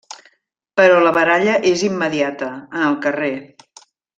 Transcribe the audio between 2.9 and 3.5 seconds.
carrer.